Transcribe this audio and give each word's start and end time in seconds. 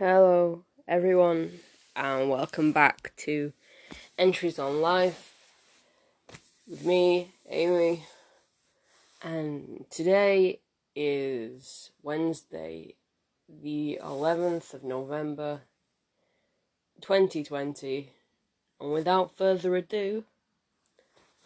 Hello, 0.00 0.64
everyone, 0.88 1.60
and 1.94 2.28
welcome 2.28 2.72
back 2.72 3.12
to 3.18 3.52
Entries 4.18 4.58
on 4.58 4.80
Life 4.80 5.36
with 6.66 6.84
me, 6.84 7.28
Amy. 7.48 8.04
And 9.22 9.86
today 9.90 10.58
is 10.96 11.92
Wednesday, 12.02 12.96
the 13.48 14.00
11th 14.02 14.74
of 14.74 14.82
November 14.82 15.60
2020. 17.00 18.10
And 18.80 18.92
without 18.92 19.36
further 19.36 19.76
ado, 19.76 20.24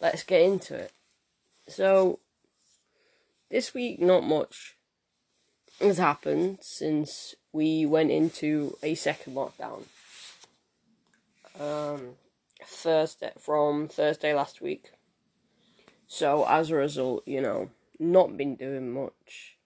let's 0.01 0.23
get 0.23 0.41
into 0.41 0.73
it. 0.73 0.91
So, 1.67 2.17
this 3.51 3.75
week, 3.75 4.01
not 4.01 4.23
much 4.23 4.75
has 5.79 5.97
happened 5.97 6.59
since 6.61 7.35
we 7.51 7.85
went 7.85 8.11
into 8.11 8.77
a 8.83 8.95
second 8.95 9.35
lockdown. 9.35 9.83
Um, 11.59 12.15
Thursday 12.65 13.31
from 13.39 13.87
Thursday 13.87 14.33
last 14.33 14.61
week. 14.61 14.91
So 16.07 16.45
as 16.47 16.71
a 16.71 16.75
result, 16.75 17.27
you 17.27 17.41
know, 17.41 17.69
not 17.99 18.37
been 18.37 18.55
doing 18.55 18.91
much. 18.91 19.57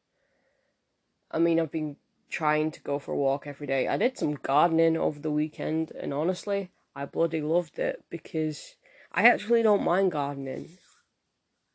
I 1.31 1.39
mean, 1.39 1.59
I've 1.59 1.71
been 1.71 1.97
trying 2.29 2.71
to 2.71 2.81
go 2.81 2.99
for 2.99 3.11
a 3.11 3.17
walk 3.17 3.47
every 3.47 3.67
day. 3.67 3.87
I 3.87 3.97
did 3.97 4.17
some 4.17 4.35
gardening 4.35 4.97
over 4.97 5.19
the 5.19 5.31
weekend, 5.31 5.91
and 5.91 6.13
honestly, 6.13 6.71
I 6.95 7.05
bloody 7.05 7.41
loved 7.41 7.79
it 7.79 8.03
because 8.09 8.75
I 9.11 9.27
actually 9.27 9.63
don't 9.63 9.83
mind 9.83 10.11
gardening. 10.11 10.77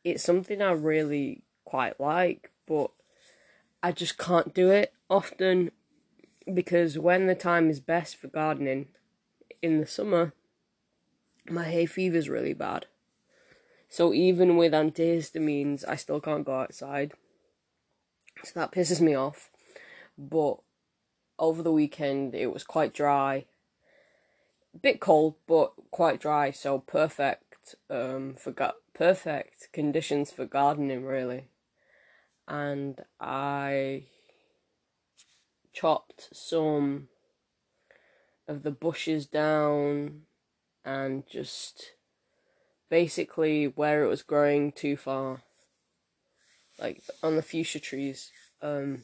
It's 0.03 0.23
something 0.23 0.61
I 0.61 0.71
really 0.71 1.43
quite 1.65 1.99
like, 1.99 2.51
but 2.67 2.91
I 3.81 3.91
just 3.91 4.17
can't 4.17 4.53
do 4.53 4.69
it 4.69 4.93
often 5.09 5.71
because 6.53 6.97
when 6.97 7.27
the 7.27 7.35
time 7.35 7.69
is 7.69 7.79
best 7.79 8.15
for 8.15 8.27
gardening 8.27 8.87
in 9.61 9.79
the 9.79 9.87
summer, 9.87 10.33
my 11.49 11.65
hay 11.65 11.85
fever 11.85 12.17
is 12.17 12.29
really 12.29 12.53
bad. 12.53 12.87
So 13.89 14.13
even 14.13 14.57
with 14.57 14.73
antihistamines, 14.73 15.83
I 15.87 15.95
still 15.95 16.21
can't 16.21 16.45
go 16.45 16.59
outside. 16.59 17.13
So 18.43 18.51
that 18.59 18.71
pisses 18.71 19.01
me 19.01 19.15
off. 19.15 19.49
But 20.17 20.57
over 21.39 21.63
the 21.63 21.71
weekend, 21.71 22.35
it 22.35 22.53
was 22.53 22.63
quite 22.63 22.93
dry. 22.93 23.45
Bit 24.79 24.99
cold, 24.99 25.35
but 25.47 25.73
quite 25.89 26.19
dry. 26.19 26.51
So 26.51 26.79
perfect 26.79 27.75
um, 27.89 28.35
for 28.35 28.51
ga- 28.51 28.73
perfect 28.93 29.69
conditions 29.73 30.31
for 30.31 30.45
gardening, 30.45 31.03
really. 31.05 31.45
And 32.49 32.99
I 33.21 34.07
chopped 35.71 36.29
some 36.33 37.07
of 38.47 38.63
the 38.63 38.71
bushes 38.71 39.27
down 39.27 40.23
and 40.83 41.23
just 41.29 41.93
basically 42.89 43.65
where 43.65 44.03
it 44.03 44.07
was 44.07 44.23
growing 44.23 44.71
too 44.71 44.97
far 44.97 45.41
like 46.79 47.03
on 47.21 47.35
the 47.35 47.41
fuchsia 47.43 47.79
trees 47.79 48.31
um 48.61 49.03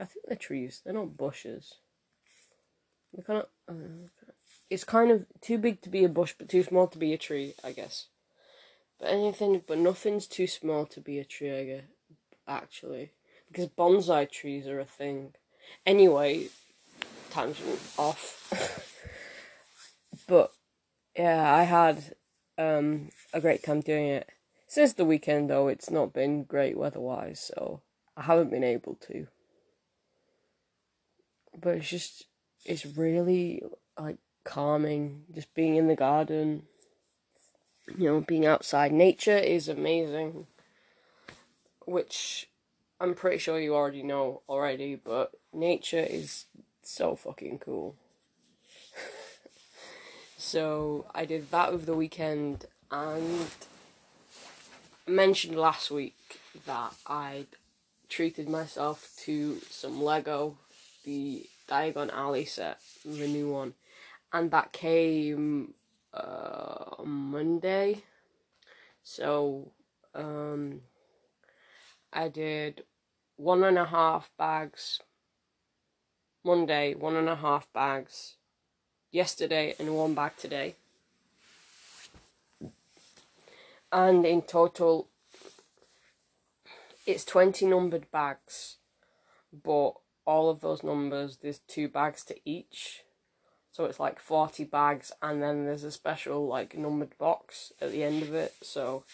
i 0.00 0.04
think 0.04 0.26
they're 0.26 0.36
trees 0.36 0.82
they're 0.84 0.92
not 0.94 1.16
bushes. 1.16 1.74
They're 3.12 3.24
kind 3.24 3.38
of 3.38 3.46
uh, 3.68 4.08
it's 4.68 4.82
kind 4.82 5.12
of 5.12 5.24
too 5.40 5.56
big 5.56 5.80
to 5.82 5.88
be 5.88 6.02
a 6.02 6.08
bush 6.08 6.34
but 6.36 6.48
too 6.48 6.64
small 6.64 6.88
to 6.88 6.98
be 6.98 7.12
a 7.12 7.18
tree 7.18 7.54
i 7.62 7.70
guess. 7.70 8.08
But 8.98 9.10
anything 9.10 9.62
but 9.66 9.78
nothing's 9.78 10.26
too 10.26 10.48
small 10.48 10.84
to 10.86 11.00
be 11.00 11.20
a 11.20 11.24
tree 11.24 11.56
i 11.56 11.64
guess 11.64 11.93
actually 12.46 13.12
because 13.50 13.68
bonsai 13.68 14.30
trees 14.30 14.66
are 14.66 14.80
a 14.80 14.84
thing 14.84 15.34
Anyway, 15.86 16.48
tangent 17.30 17.80
off. 17.98 18.90
but 20.28 20.52
yeah, 21.16 21.54
I 21.54 21.64
had 21.64 22.14
um, 22.58 23.10
a 23.32 23.40
great 23.40 23.62
time 23.62 23.80
doing 23.80 24.06
it. 24.06 24.28
Since 24.66 24.94
the 24.94 25.04
weekend, 25.04 25.50
though, 25.50 25.68
it's 25.68 25.90
not 25.90 26.12
been 26.12 26.44
great 26.44 26.76
weather-wise, 26.76 27.50
so 27.54 27.82
I 28.16 28.22
haven't 28.22 28.50
been 28.50 28.64
able 28.64 28.96
to. 29.06 29.28
But 31.56 31.76
it's 31.76 31.88
just, 31.88 32.24
it's 32.64 32.84
really 32.84 33.62
like 33.98 34.18
calming, 34.42 35.24
just 35.32 35.54
being 35.54 35.76
in 35.76 35.86
the 35.86 35.94
garden. 35.94 36.64
You 37.98 38.04
know, 38.08 38.20
being 38.22 38.46
outside. 38.46 38.92
Nature 38.92 39.36
is 39.36 39.68
amazing, 39.68 40.46
which 41.86 42.48
I'm 43.00 43.14
pretty 43.14 43.38
sure 43.38 43.60
you 43.60 43.74
already 43.74 44.02
know 44.02 44.42
already, 44.48 44.94
but 44.94 45.32
nature 45.52 46.06
is 46.08 46.46
so 46.82 47.16
fucking 47.16 47.58
cool. 47.58 47.96
so 50.36 51.06
I 51.14 51.24
did 51.24 51.50
that 51.50 51.70
over 51.70 51.84
the 51.84 51.96
weekend 51.96 52.66
and 52.90 53.46
I 55.06 55.10
mentioned 55.10 55.56
last 55.56 55.90
week 55.90 56.16
that 56.66 56.94
I'd 57.06 57.46
treated 58.08 58.48
myself 58.48 59.12
to 59.24 59.58
some 59.70 60.02
Lego, 60.02 60.56
the 61.04 61.46
Diagon 61.68 62.12
Alley 62.12 62.44
set, 62.44 62.78
the 63.04 63.26
new 63.26 63.50
one, 63.50 63.74
and 64.32 64.50
that 64.50 64.72
came 64.72 65.74
uh, 66.12 67.02
Monday. 67.04 68.02
So 69.02 69.72
um, 70.14 70.80
I 72.14 72.28
did 72.28 72.84
one 73.36 73.64
and 73.64 73.76
a 73.76 73.86
half 73.86 74.30
bags 74.38 75.00
Monday, 76.44 76.94
one 76.94 77.16
and 77.16 77.28
a 77.28 77.36
half 77.36 77.72
bags 77.72 78.36
yesterday, 79.10 79.74
and 79.78 79.96
one 79.96 80.14
bag 80.14 80.32
today. 80.36 80.76
And 83.90 84.24
in 84.24 84.42
total, 84.42 85.08
it's 87.06 87.24
20 87.24 87.66
numbered 87.66 88.10
bags, 88.10 88.76
but 89.52 89.94
all 90.24 90.50
of 90.50 90.60
those 90.60 90.82
numbers, 90.82 91.38
there's 91.38 91.58
two 91.58 91.88
bags 91.88 92.24
to 92.24 92.36
each. 92.44 93.02
So 93.70 93.86
it's 93.86 93.98
like 93.98 94.20
40 94.20 94.64
bags, 94.64 95.10
and 95.20 95.42
then 95.42 95.64
there's 95.64 95.84
a 95.84 95.90
special, 95.90 96.46
like, 96.46 96.76
numbered 96.76 97.18
box 97.18 97.72
at 97.80 97.90
the 97.90 98.04
end 98.04 98.22
of 98.22 98.32
it. 98.34 98.54
So 98.62 99.04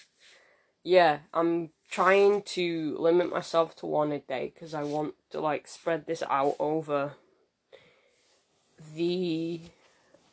yeah, 0.82 1.20
I'm 1.32 1.70
trying 1.90 2.42
to 2.42 2.96
limit 2.98 3.30
myself 3.30 3.74
to 3.76 3.86
one 3.86 4.12
a 4.12 4.18
day 4.18 4.52
because 4.54 4.74
I 4.74 4.82
want 4.82 5.14
to 5.30 5.40
like 5.40 5.66
spread 5.66 6.06
this 6.06 6.22
out 6.28 6.56
over 6.58 7.12
the 8.94 9.60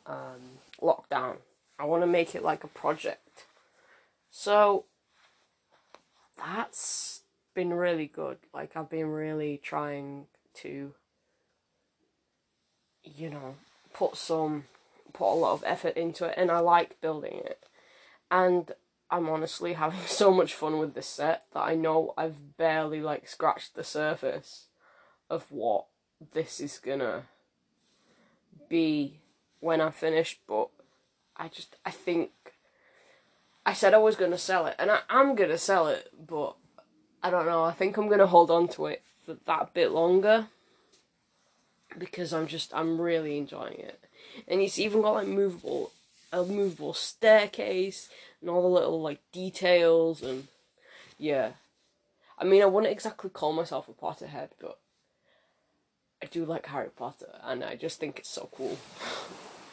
um, 0.06 0.60
lockdown. 0.80 1.36
I 1.78 1.84
want 1.84 2.02
to 2.02 2.06
make 2.06 2.34
it 2.34 2.42
like 2.42 2.64
a 2.64 2.68
project. 2.68 3.46
So 4.30 4.84
that's 6.36 7.22
been 7.54 7.72
really 7.72 8.06
good. 8.06 8.38
Like 8.54 8.76
I've 8.76 8.90
been 8.90 9.08
really 9.08 9.60
trying 9.62 10.26
to 10.56 10.94
you 13.16 13.30
know, 13.30 13.56
put 13.92 14.16
some 14.16 14.64
put 15.12 15.32
a 15.32 15.34
lot 15.34 15.52
of 15.52 15.64
effort 15.66 15.96
into 15.96 16.26
it 16.26 16.34
and 16.36 16.50
I 16.50 16.60
like 16.60 17.00
building 17.00 17.40
it. 17.44 17.64
And 18.30 18.70
I'm 19.10 19.28
honestly 19.28 19.74
having 19.74 20.00
so 20.06 20.30
much 20.30 20.54
fun 20.54 20.78
with 20.78 20.94
this 20.94 21.06
set 21.06 21.44
that 21.52 21.60
I 21.62 21.74
know 21.74 22.14
I've 22.16 22.56
barely 22.56 23.00
like 23.00 23.28
scratched 23.28 23.74
the 23.74 23.84
surface 23.84 24.66
of 25.30 25.50
what 25.50 25.86
this 26.32 26.60
is 26.60 26.78
gonna 26.78 27.24
be 28.68 29.20
when 29.60 29.80
I 29.80 29.90
finish, 29.90 30.38
but 30.46 30.68
I 31.36 31.48
just 31.48 31.76
I 31.84 31.90
think 31.90 32.30
I 33.64 33.72
said 33.72 33.94
I 33.94 33.98
was 33.98 34.16
gonna 34.16 34.38
sell 34.38 34.66
it 34.66 34.76
and 34.78 34.90
I 34.90 35.00
am 35.08 35.34
gonna 35.34 35.58
sell 35.58 35.88
it, 35.88 36.10
but 36.26 36.56
I 37.22 37.30
don't 37.30 37.46
know, 37.46 37.64
I 37.64 37.72
think 37.72 37.96
I'm 37.96 38.08
gonna 38.08 38.26
hold 38.26 38.50
on 38.50 38.68
to 38.68 38.86
it 38.86 39.02
for 39.24 39.36
that 39.46 39.74
bit 39.74 39.90
longer 39.90 40.48
because 41.96 42.32
I'm 42.32 42.46
just 42.46 42.74
I'm 42.74 43.00
really 43.00 43.38
enjoying 43.38 43.78
it. 43.78 44.00
And 44.46 44.60
it's 44.60 44.78
even 44.78 45.02
got 45.02 45.14
like 45.14 45.26
movable 45.26 45.92
a 46.32 46.44
movable 46.44 46.92
staircase 46.92 48.08
and 48.40 48.50
all 48.50 48.62
the 48.62 48.68
little 48.68 49.00
like 49.00 49.20
details 49.32 50.22
and 50.22 50.48
yeah. 51.18 51.52
I 52.38 52.44
mean, 52.44 52.62
I 52.62 52.66
wouldn't 52.66 52.92
exactly 52.92 53.30
call 53.30 53.52
myself 53.52 53.88
a 53.88 53.92
Potterhead, 53.92 54.50
but 54.60 54.78
I 56.22 56.26
do 56.26 56.44
like 56.44 56.66
Harry 56.66 56.90
Potter 56.90 57.34
and 57.42 57.64
I 57.64 57.74
just 57.76 57.98
think 57.98 58.18
it's 58.18 58.28
so 58.28 58.48
cool. 58.52 58.78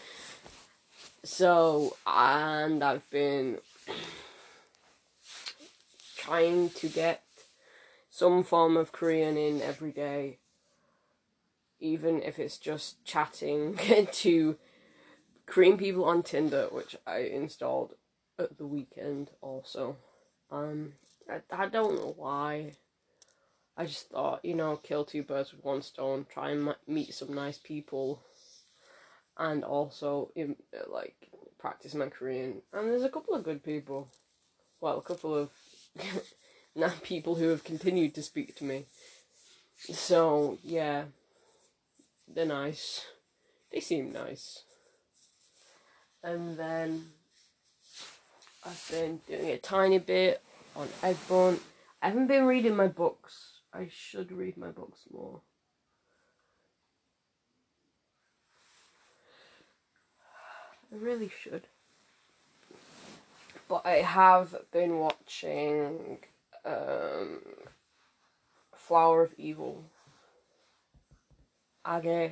so, 1.24 1.98
and 2.08 2.84
I've 2.84 3.10
been 3.10 3.60
trying 6.18 6.70
to 6.72 6.88
get 6.88 7.24
some 8.10 8.44
form 8.44 8.78
of 8.78 8.92
Korean 8.92 9.38
in 9.38 9.62
every 9.62 9.92
day, 9.92 10.38
even 11.80 12.24
if 12.24 12.40
it's 12.40 12.58
just 12.58 13.04
chatting 13.04 13.78
to 14.12 14.58
Korean 15.46 15.78
people 15.78 16.06
on 16.06 16.24
Tinder, 16.24 16.68
which 16.72 16.96
I 17.06 17.20
installed 17.20 17.94
at 18.40 18.58
the 18.58 18.66
weekend 18.66 19.32
also. 19.42 19.98
Um, 20.52 20.94
I, 21.30 21.42
I 21.52 21.68
don't 21.68 21.96
know 21.96 22.14
why. 22.18 22.74
I 23.78 23.86
just 23.86 24.10
thought, 24.10 24.44
you 24.44 24.56
know, 24.56 24.78
kill 24.78 25.04
two 25.04 25.24
birds 25.24 25.52
with 25.52 25.64
one 25.64 25.82
stone, 25.82 26.26
try 26.32 26.52
and 26.52 26.76
meet 26.88 27.14
some 27.14 27.34
nice 27.34 27.58
people, 27.58 28.22
and 29.38 29.64
also, 29.64 30.32
like, 30.88 31.30
practice 31.60 31.94
my 31.94 32.08
Korean. 32.08 32.62
And 32.72 32.90
there's 32.90 33.04
a 33.04 33.10
couple 33.10 33.34
of 33.34 33.44
good 33.44 33.64
people. 33.64 34.08
Well, 34.80 34.98
a 34.98 35.02
couple 35.02 35.36
of 35.36 35.50
people 37.04 37.36
who 37.36 37.50
have 37.50 37.64
continued 37.66 38.16
to 38.16 38.24
speak 38.24 38.56
to 38.56 38.64
me. 38.64 38.86
So, 39.78 40.58
yeah, 40.64 41.06
they're 42.34 42.46
nice. 42.46 43.06
They 43.72 43.82
seem 43.82 44.14
nice. 44.14 44.64
And 46.26 46.58
then 46.58 47.06
I've 48.66 48.88
been 48.90 49.22
doing 49.28 49.50
a 49.52 49.58
tiny 49.60 50.00
bit 50.00 50.42
on 50.76 50.88
Eggbun. 51.04 51.60
I 52.02 52.08
haven't 52.08 52.26
been 52.26 52.46
reading 52.46 52.76
my 52.76 52.88
books. 52.88 53.60
I 53.72 53.90
should 53.92 54.32
read 54.32 54.58
my 54.58 54.70
books 54.70 55.02
more. 55.14 55.42
I 60.92 60.96
really 60.96 61.30
should. 61.44 61.68
But 63.68 63.86
I 63.86 63.98
have 63.98 64.56
been 64.72 64.98
watching 64.98 66.18
um, 66.66 67.40
Flower 68.74 69.22
of 69.22 69.36
Evil. 69.38 69.84
Age. 71.88 72.32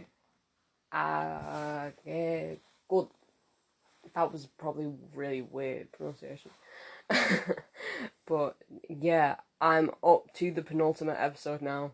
Age. 0.92 2.60
Good. 2.90 3.08
That 4.16 4.32
was 4.32 4.46
probably 4.46 4.94
really 5.16 5.42
weird 5.42 5.92
pronunciation. 5.92 6.52
but 8.26 8.58
yeah, 8.88 9.36
I'm 9.60 9.92
up 10.04 10.34
to 10.36 10.52
the 10.52 10.62
penultimate 10.62 11.18
episode 11.20 11.62
now, 11.62 11.92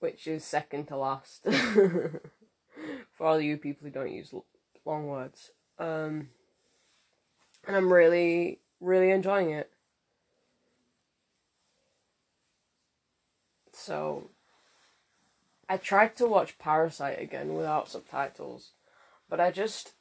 which 0.00 0.26
is 0.26 0.44
second 0.44 0.86
to 0.86 0.96
last. 0.96 1.44
For 3.12 3.26
all 3.26 3.40
you 3.40 3.58
people 3.58 3.86
who 3.86 3.92
don't 3.92 4.12
use 4.12 4.34
long 4.86 5.06
words, 5.06 5.50
um, 5.78 6.30
and 7.66 7.76
I'm 7.76 7.92
really, 7.92 8.60
really 8.80 9.10
enjoying 9.10 9.50
it. 9.50 9.70
So, 13.72 14.30
I 15.68 15.76
tried 15.76 16.16
to 16.16 16.26
watch 16.26 16.58
Parasite 16.58 17.20
again 17.20 17.54
without 17.54 17.88
subtitles, 17.88 18.70
but 19.28 19.38
I 19.38 19.50
just 19.50 19.92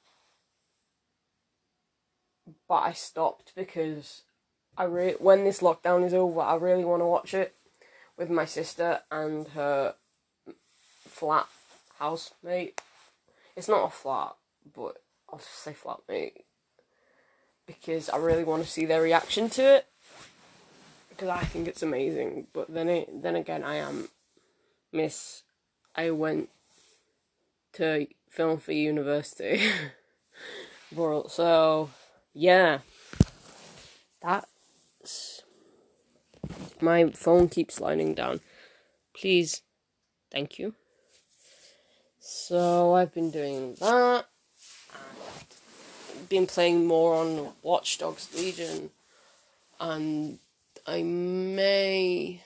but 2.68 2.84
I 2.84 2.94
stopped 2.94 3.54
because 3.56 4.24
I 4.78 4.86
re- 4.86 5.16
when 5.20 5.44
this 5.44 5.60
lockdown 5.60 6.06
is 6.06 6.14
over, 6.14 6.40
I 6.40 6.56
really 6.56 6.86
want 6.86 7.02
to 7.02 7.06
watch 7.06 7.34
it 7.34 7.56
with 8.18 8.30
my 8.30 8.46
sister 8.46 9.02
and 9.12 9.48
her 9.50 9.96
flat 11.08 11.48
housemate. 11.98 12.82
It's 13.56 13.68
not 13.68 13.86
a 13.86 13.90
flat, 13.90 14.36
but 14.76 15.02
I'll 15.32 15.40
just 15.40 15.64
say 15.64 15.74
flatmate 15.74 16.44
because 17.66 18.10
I 18.10 18.18
really 18.18 18.44
want 18.44 18.64
to 18.64 18.70
see 18.70 18.86
their 18.86 19.02
reaction 19.02 19.50
to 19.52 19.76
it 19.76 19.88
because 21.10 21.30
I 21.30 21.44
think 21.44 21.68
it's 21.68 21.84
amazing. 21.84 22.48
But 22.54 22.74
then 22.74 22.88
it, 22.88 23.22
then 23.22 23.36
again, 23.36 23.64
I 23.64 23.76
am 23.76 24.10
miss. 24.92 25.44
I 25.96 26.12
went 26.12 26.50
to 27.74 28.08
film 28.30 28.60
for 28.60 28.72
university, 28.72 29.70
so 30.96 31.90
yeah, 32.40 32.80
that's 34.22 35.44
my 36.80 37.10
phone 37.12 37.50
keeps 37.50 37.76
sliding 37.76 38.16
down. 38.16 38.40
Please, 39.14 39.62
thank 40.32 40.58
you. 40.58 40.74
So 42.22 42.94
I've 42.96 43.14
been 43.14 43.30
doing 43.30 43.76
that. 43.82 44.26
Been 46.30 46.48
playing 46.48 46.86
more 46.86 47.16
on 47.16 47.50
Watch 47.62 47.98
Dogs 47.98 48.30
Legion, 48.34 48.92
and 49.78 50.40
I 50.88 51.04
may 51.04 52.42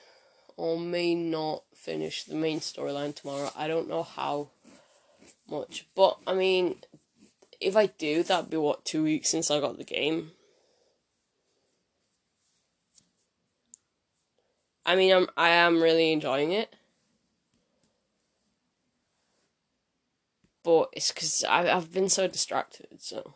or 0.58 0.80
may 0.80 1.14
not 1.14 1.66
finish 1.76 2.24
the 2.24 2.34
main 2.34 2.62
storyline 2.62 3.14
tomorrow. 3.14 3.52
I 3.56 3.68
don't 3.68 3.88
know 3.88 4.02
how 4.02 4.50
much, 5.48 5.86
but 5.96 6.18
I 6.26 6.34
mean, 6.34 6.78
if 7.64 7.76
I 7.76 7.88
do, 7.88 8.24
that'd 8.24 8.50
be 8.50 8.58
what 8.58 8.86
two 8.86 9.04
weeks 9.04 9.30
since 9.30 9.50
I 9.50 9.60
got 9.60 9.78
the 9.78 9.84
game. 9.84 10.32
I 14.86 14.96
mean, 14.96 15.14
I'm 15.14 15.28
I 15.38 15.50
am 15.50 15.82
really 15.82 16.12
enjoying 16.12 16.52
it, 16.52 16.76
but 20.64 20.90
it's 20.94 21.12
because 21.12 21.44
I've 21.48 21.94
been 21.94 22.10
so 22.10 22.28
distracted. 22.28 23.02
So, 23.02 23.34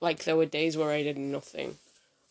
like, 0.00 0.24
there 0.24 0.36
were 0.36 0.46
days 0.46 0.76
where 0.76 0.90
I 0.90 1.02
did 1.02 1.16
nothing 1.18 1.76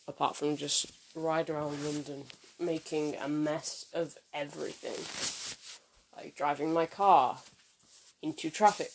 apart 0.08 0.36
from 0.36 0.58
just 0.58 0.92
ride 1.16 1.50
around 1.50 1.84
London, 1.86 2.24
making 2.60 3.16
a 3.16 3.30
mess 3.30 3.86
of 3.94 4.18
everything, 4.34 5.00
like 6.18 6.36
driving 6.36 6.74
my 6.74 6.86
car, 6.86 7.38
into 8.22 8.50
traffic, 8.50 8.92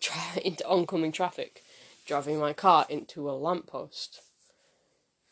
Tra- 0.00 0.40
into 0.44 0.66
oncoming 0.66 1.12
traffic, 1.12 1.62
driving 2.06 2.38
my 2.38 2.52
car 2.52 2.86
into 2.88 3.28
a 3.28 3.32
lamppost, 3.32 4.20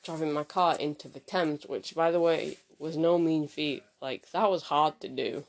driving 0.05 0.33
my 0.33 0.45
car 0.45 0.77
into 0.77 1.09
the 1.09 1.21
Thames, 1.21 1.67
which, 1.67 1.95
by 1.95 2.11
the 2.11 2.21
way, 2.21 2.59
was 2.79 2.97
no 2.97 3.19
mean 3.19 3.49
feat. 3.49 3.83
Like, 4.01 4.31
that 4.33 4.51
was 4.51 4.65
hard 4.65 5.01
to 5.01 5.09
do. 5.09 5.45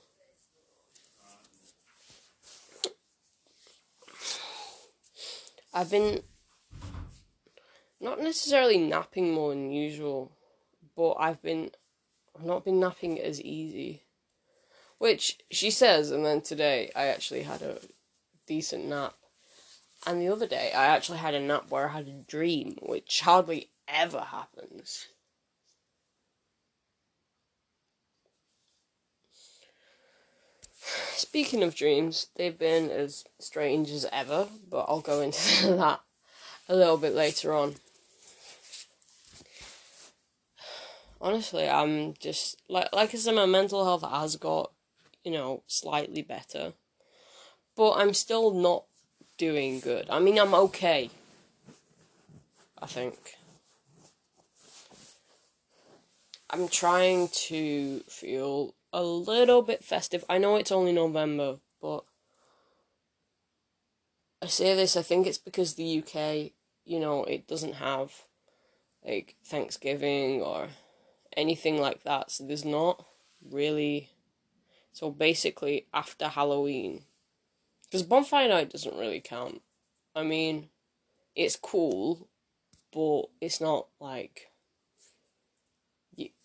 I've 5.74 5.92
been 5.92 6.24
not 8.00 8.22
necessarily 8.22 8.78
napping 8.78 9.34
more 9.34 9.50
than 9.50 9.72
usual, 9.72 10.32
but 10.96 11.14
I've 11.20 11.42
been 11.42 11.72
I've 12.34 12.46
not 12.46 12.64
been 12.64 12.80
napping 12.80 13.20
as 13.20 13.42
easy. 13.42 14.05
Which 14.98 15.40
she 15.52 15.72
says, 15.72 16.12
and 16.12 16.26
then 16.26 16.42
today 16.42 16.92
I 16.96 17.06
actually 17.06 17.44
had 17.44 17.62
a 17.62 17.80
decent 18.48 18.86
nap. 18.86 19.16
And 20.08 20.22
the 20.22 20.30
other 20.30 20.48
day 20.48 20.72
I 20.74 20.86
actually 20.86 21.18
had 21.18 21.34
a 21.34 21.40
nap 21.40 21.66
where 21.70 21.90
I 21.90 21.94
had 21.94 22.08
a 22.08 22.24
dream, 22.28 22.78
which 22.82 23.22
hardly 23.22 23.70
ever 23.88 24.22
happens. 24.22 25.08
Speaking 31.16 31.64
of 31.64 31.76
dreams, 31.76 32.28
they've 32.36 32.58
been 32.58 32.92
as 32.92 33.26
strange 33.40 33.90
as 33.90 34.06
ever, 34.12 34.48
but 34.70 34.86
I'll 34.88 35.02
go 35.02 35.22
into 35.22 35.68
that 35.76 36.02
a 36.70 36.76
little 36.76 36.98
bit 36.98 37.14
later 37.14 37.54
on. 37.54 37.76
Honestly, 41.20 41.68
I'm 41.68 42.14
just 42.20 42.62
like 42.70 42.94
like 42.94 43.16
I 43.16 43.18
said, 43.18 43.34
my 43.34 43.48
mental 43.48 43.84
health 43.84 44.04
has 44.04 44.36
got 44.36 44.72
you 45.26 45.32
know, 45.32 45.64
slightly 45.68 46.22
better. 46.22 46.74
But 47.76 47.94
I'm 47.94 48.14
still 48.14 48.54
not 48.54 48.86
doing 49.38 49.82
good. 49.82 50.08
I 50.10 50.20
mean, 50.20 50.40
I'm 50.40 50.54
okay. 50.54 51.10
I 52.82 52.86
think. 52.86 53.16
I'm 56.50 56.70
trying 56.70 57.28
to 57.48 58.00
feel 58.08 58.76
a 58.94 59.04
little 59.04 59.62
bit 59.62 59.84
festive. 59.84 60.24
I 60.30 60.38
know 60.38 60.56
it's 60.56 60.72
only 60.72 60.94
November, 60.94 61.58
but 61.82 62.06
I 64.42 64.48
say 64.48 64.76
this, 64.76 64.96
I 64.96 65.02
think 65.02 65.26
it's 65.26 65.40
because 65.40 65.74
the 65.74 66.04
UK, 66.04 66.52
you 66.86 67.00
know, 67.00 67.24
it 67.24 67.48
doesn't 67.48 67.74
have 67.74 68.14
like 69.04 69.36
Thanksgiving 69.44 70.42
or 70.42 70.68
anything 71.36 71.82
like 71.82 72.04
that. 72.04 72.32
So 72.32 72.46
there's 72.46 72.64
not 72.64 73.04
really 73.44 74.12
so 74.96 75.12
basically, 75.12 75.88
after 75.94 76.30
Halloween. 76.30 77.02
Because 77.84 78.02
Bonfire 78.02 78.48
Night 78.48 78.70
doesn't 78.70 78.98
really 78.98 79.20
count. 79.20 79.62
I 80.16 80.24
mean, 80.24 80.70
it's 81.36 81.58
cool, 81.58 82.30
but 82.94 83.24
it's 83.42 83.60
not 83.60 83.88
like. 84.00 84.48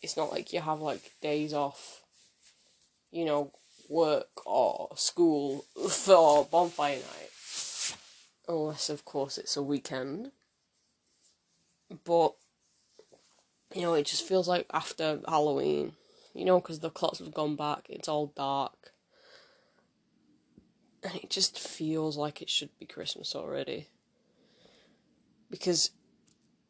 It's 0.03 0.17
not 0.17 0.33
like 0.33 0.53
you 0.53 0.61
have 0.61 0.81
like 0.81 1.13
days 1.23 1.55
off, 1.55 2.03
you 3.13 3.25
know, 3.25 3.53
work 3.89 4.45
or 4.45 4.89
school 4.97 5.65
for 5.89 6.45
Bonfire 6.47 6.97
Night. 6.97 7.97
Unless, 8.49 8.91
of 8.91 9.05
course, 9.05 9.39
it's 9.39 9.57
a 9.57 9.63
weekend. 9.63 10.33
But, 12.05 12.35
you 13.73 13.83
know, 13.83 13.95
it 13.95 14.07
just 14.07 14.27
feels 14.27 14.49
like 14.49 14.67
after 14.73 15.21
Halloween 15.29 15.93
you 16.35 16.45
know, 16.45 16.61
because 16.61 16.81
the 16.81 16.91
clocks 16.91 17.19
have 17.19 17.35
gone 17.35 17.57
back, 17.57 17.87
it's 17.89 18.09
all 18.09 18.33
dark. 18.37 18.93
And 21.03 21.15
it 21.17 21.31
just 21.31 21.59
feels 21.59 22.17
like 22.17 22.43
it 22.43 22.51
should 22.51 22.71
be 22.79 22.87
Christmas 22.87 23.35
already. 23.35 23.89
Because 25.51 25.91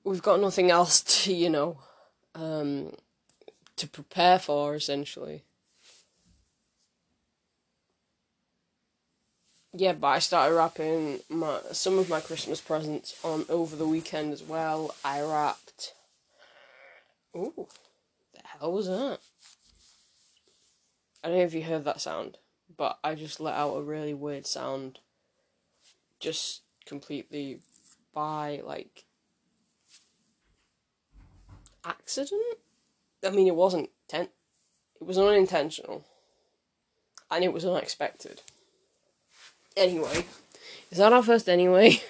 we've 0.04 0.22
got 0.22 0.40
nothing 0.40 0.70
else 0.70 1.00
to, 1.00 1.34
you 1.34 1.50
know, 1.50 1.78
um, 2.34 2.92
to 3.76 3.88
prepare 3.88 4.38
for 4.38 4.74
essentially. 4.74 5.44
Yeah, 9.72 9.92
but 9.92 10.08
I 10.08 10.18
started 10.18 10.56
wrapping 10.56 11.20
my 11.28 11.60
some 11.72 11.98
of 11.98 12.08
my 12.08 12.20
Christmas 12.20 12.60
presents 12.60 13.16
on 13.22 13.44
over 13.48 13.76
the 13.76 13.86
weekend 13.86 14.32
as 14.32 14.42
well. 14.42 14.94
I 15.04 15.20
wrapped. 15.20 15.94
Ooh, 17.36 17.68
the 18.34 18.40
hell 18.58 18.72
was 18.72 18.88
that? 18.88 19.20
I 21.22 21.28
don't 21.28 21.38
know 21.38 21.44
if 21.44 21.54
you 21.54 21.62
heard 21.62 21.84
that 21.84 22.00
sound, 22.00 22.38
but 22.76 22.98
I 23.04 23.14
just 23.14 23.40
let 23.40 23.54
out 23.54 23.76
a 23.76 23.82
really 23.82 24.14
weird 24.14 24.46
sound. 24.46 25.00
Just 26.18 26.62
completely 26.86 27.60
by 28.14 28.60
like 28.64 29.04
accident. 31.84 32.58
I 33.24 33.30
mean, 33.30 33.46
it 33.46 33.54
wasn't 33.54 33.90
ten. 34.08 34.28
It 35.00 35.06
was 35.06 35.18
unintentional, 35.18 36.04
and 37.30 37.44
it 37.44 37.52
was 37.52 37.64
unexpected. 37.64 38.42
Anyway, 39.76 40.26
is 40.90 40.98
that 40.98 41.12
our 41.12 41.22
first 41.22 41.48
anyway? 41.48 42.02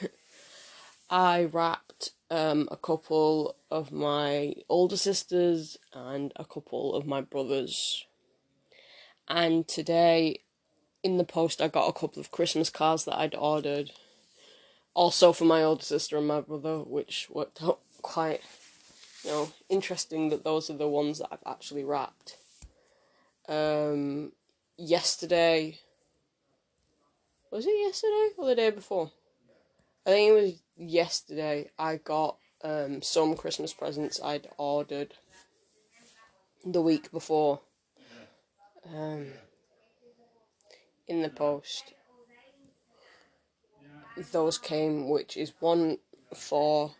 I 1.10 1.44
wrapped 1.44 2.12
um, 2.30 2.68
a 2.70 2.76
couple 2.76 3.56
of 3.70 3.92
my 3.92 4.54
older 4.68 4.96
sisters 4.96 5.76
and 5.92 6.32
a 6.36 6.44
couple 6.44 6.94
of 6.94 7.06
my 7.06 7.20
brothers. 7.20 8.06
And 9.30 9.68
today, 9.68 10.40
in 11.04 11.16
the 11.16 11.24
post, 11.24 11.62
I 11.62 11.68
got 11.68 11.88
a 11.88 11.92
couple 11.92 12.20
of 12.20 12.32
Christmas 12.32 12.68
cards 12.68 13.04
that 13.04 13.16
I'd 13.16 13.36
ordered. 13.36 13.92
Also 14.92 15.32
for 15.32 15.44
my 15.44 15.62
older 15.62 15.84
sister 15.84 16.18
and 16.18 16.26
my 16.26 16.40
brother, 16.40 16.80
which 16.80 17.28
worked 17.30 17.62
out 17.62 17.78
quite, 18.02 18.40
you 19.22 19.30
know, 19.30 19.52
interesting 19.68 20.30
that 20.30 20.42
those 20.42 20.68
are 20.68 20.76
the 20.76 20.88
ones 20.88 21.20
that 21.20 21.28
I've 21.30 21.46
actually 21.46 21.84
wrapped. 21.84 22.38
Um, 23.48 24.32
yesterday, 24.76 25.78
was 27.52 27.66
it 27.66 27.70
yesterday 27.70 28.30
or 28.36 28.48
the 28.48 28.56
day 28.56 28.70
before? 28.70 29.12
I 30.04 30.10
think 30.10 30.28
it 30.28 30.42
was 30.42 30.62
yesterday. 30.76 31.70
I 31.78 31.96
got 31.96 32.36
um, 32.64 33.00
some 33.00 33.36
Christmas 33.36 33.72
presents 33.72 34.20
I'd 34.20 34.48
ordered 34.58 35.14
the 36.64 36.82
week 36.82 37.12
before 37.12 37.60
um, 38.86 39.26
in 41.06 41.22
the 41.22 41.28
post. 41.28 41.94
Those 44.32 44.58
came, 44.58 45.08
which 45.08 45.36
is 45.36 45.52
one 45.60 45.98
for 46.34 46.92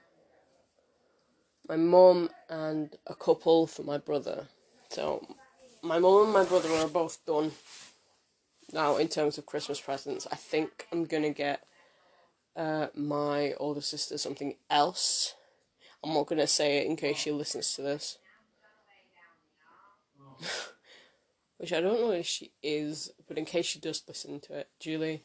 my 1.69 1.77
mum 1.77 2.31
and 2.49 2.97
a 3.07 3.15
couple 3.15 3.67
for 3.67 3.83
my 3.83 3.99
brother. 3.99 4.49
So 4.89 5.25
my 5.83 5.99
mum 5.99 6.25
and 6.25 6.33
my 6.33 6.45
brother 6.45 6.69
are 6.71 6.89
both 6.89 7.25
done 7.27 7.53
now 8.73 8.97
in 8.97 9.09
terms 9.09 9.39
of 9.39 9.47
Christmas 9.47 9.81
presents. 9.81 10.27
I 10.31 10.37
think 10.37 10.87
I'm 10.93 11.05
gonna 11.05 11.31
get 11.31 11.63
uh, 12.57 12.89
my 12.95 13.53
older 13.55 13.81
sister 13.81 14.19
something 14.19 14.55
else. 14.69 15.35
I'm 16.03 16.15
not 16.15 16.27
gonna 16.27 16.47
say 16.47 16.79
it 16.79 16.87
in 16.87 16.97
case 16.97 17.19
she 17.19 17.31
listens 17.31 17.75
to 17.75 17.83
this. 17.83 18.19
Which 21.61 21.75
I 21.75 21.83
don't 21.83 22.01
know 22.01 22.13
if 22.13 22.25
she 22.25 22.53
is, 22.63 23.13
but 23.29 23.37
in 23.37 23.45
case 23.45 23.67
she 23.67 23.79
does 23.79 24.03
listen 24.09 24.41
to 24.41 24.55
it, 24.55 24.71
Julie, 24.79 25.25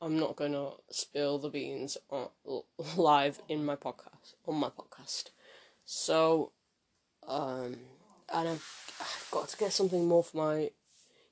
I'm 0.00 0.20
not 0.20 0.36
gonna 0.36 0.68
spill 0.88 1.38
the 1.38 1.48
beans 1.48 1.98
on, 2.10 2.28
live 2.96 3.40
in 3.48 3.64
my 3.64 3.74
podcast 3.74 4.34
on 4.46 4.54
my 4.54 4.68
podcast. 4.68 5.30
So, 5.84 6.52
um, 7.26 7.76
and 8.32 8.48
I've, 8.50 8.92
I've 9.00 9.28
got 9.32 9.48
to 9.48 9.56
get 9.56 9.72
something 9.72 10.06
more 10.06 10.22
for 10.22 10.36
my 10.36 10.70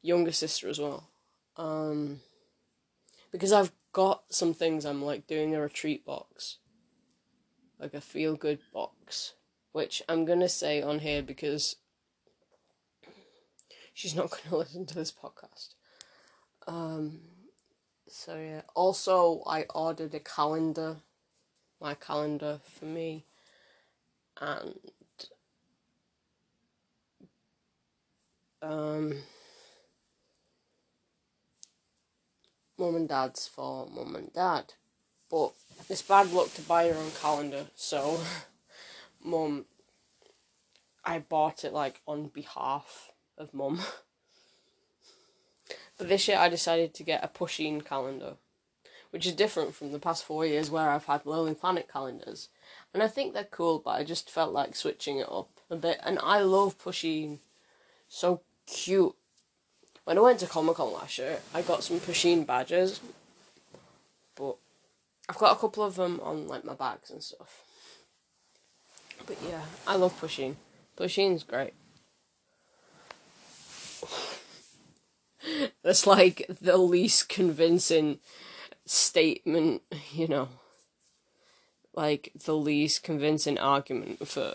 younger 0.02 0.32
sister 0.32 0.68
as 0.68 0.80
well. 0.80 1.08
Um, 1.56 2.18
because 3.30 3.52
I've 3.52 3.70
got 3.92 4.24
some 4.28 4.54
things 4.54 4.84
I'm 4.84 5.04
like 5.04 5.28
doing 5.28 5.54
a 5.54 5.60
retreat 5.60 6.04
box, 6.04 6.58
like 7.78 7.94
a 7.94 8.00
feel 8.00 8.34
good 8.34 8.58
box, 8.72 9.34
which 9.70 10.02
I'm 10.08 10.24
gonna 10.24 10.48
say 10.48 10.82
on 10.82 10.98
here 10.98 11.22
because 11.22 11.76
she's 13.94 14.14
not 14.14 14.30
gonna 14.44 14.58
listen 14.58 14.84
to 14.86 14.94
this 14.94 15.12
podcast. 15.12 15.74
Um, 16.66 17.20
so 18.08 18.36
yeah. 18.36 18.62
Also, 18.74 19.42
I 19.46 19.64
ordered 19.74 20.14
a 20.14 20.20
calendar, 20.20 20.96
my 21.80 21.94
calendar 21.94 22.60
for 22.62 22.84
me, 22.84 23.24
and 24.40 24.74
um 28.60 29.14
mum 32.78 32.96
and 32.96 33.08
dad's 33.08 33.46
for 33.46 33.86
mum 33.88 34.16
and 34.16 34.32
dad. 34.32 34.74
But 35.30 35.52
it's 35.88 36.02
bad 36.02 36.32
luck 36.32 36.52
to 36.54 36.62
buy 36.62 36.84
your 36.86 36.96
own 36.96 37.10
calendar, 37.20 37.66
so 37.74 38.20
mum, 39.24 39.66
I 41.04 41.18
bought 41.18 41.64
it 41.64 41.72
like 41.72 42.00
on 42.06 42.28
behalf 42.28 43.10
of 43.38 43.54
mum. 43.54 43.80
but 45.98 46.08
this 46.08 46.28
year 46.28 46.38
I 46.38 46.48
decided 46.48 46.94
to 46.94 47.02
get 47.02 47.24
a 47.24 47.28
Pusheen 47.28 47.84
calendar, 47.84 48.34
which 49.10 49.26
is 49.26 49.32
different 49.32 49.74
from 49.74 49.92
the 49.92 49.98
past 49.98 50.24
four 50.24 50.46
years 50.46 50.70
where 50.70 50.90
I've 50.90 51.06
had 51.06 51.26
Lonely 51.26 51.54
Planet 51.54 51.88
calendars. 51.92 52.48
And 52.92 53.02
I 53.02 53.08
think 53.08 53.34
they're 53.34 53.44
cool, 53.44 53.80
but 53.84 53.92
I 53.92 54.04
just 54.04 54.30
felt 54.30 54.52
like 54.52 54.76
switching 54.76 55.18
it 55.18 55.28
up 55.30 55.50
a 55.70 55.76
bit. 55.76 55.98
And 56.02 56.18
I 56.22 56.40
love 56.40 56.78
Pusheen. 56.78 57.38
So 58.08 58.42
cute 58.66 59.16
when 60.04 60.18
I 60.18 60.20
went 60.20 60.38
to 60.40 60.46
Comic 60.46 60.76
Con 60.76 60.92
last 60.92 61.18
year, 61.18 61.38
I 61.54 61.62
got 61.62 61.82
some 61.82 61.98
Pusheen 61.98 62.46
badges, 62.46 63.00
but 64.36 64.56
I've 65.28 65.38
got 65.38 65.56
a 65.56 65.58
couple 65.58 65.82
of 65.82 65.96
them 65.96 66.20
on 66.22 66.46
like 66.46 66.64
my 66.64 66.74
bags 66.74 67.10
and 67.10 67.22
stuff. 67.22 67.64
But 69.26 69.38
yeah, 69.48 69.62
I 69.86 69.96
love 69.96 70.18
Pusheen. 70.20 70.56
Pusheen's 70.98 71.42
great. 71.42 71.72
That's 75.82 76.06
like 76.06 76.46
the 76.48 76.76
least 76.76 77.28
convincing 77.28 78.18
statement, 78.86 79.82
you 80.12 80.28
know. 80.28 80.48
Like 81.94 82.32
the 82.44 82.56
least 82.56 83.02
convincing 83.02 83.58
argument 83.58 84.26
for 84.26 84.54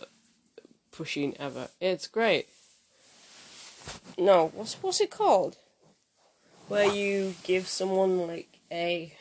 Pusheen 0.91 1.35
ever. 1.39 1.69
It's 1.79 2.07
great. 2.07 2.47
No, 4.17 4.51
what's 4.53 4.73
what's 4.81 4.99
it 4.99 5.09
called? 5.09 5.55
Where 6.67 6.85
you 6.85 7.35
give 7.43 7.67
someone 7.67 8.27
like 8.27 8.59
a 8.71 9.13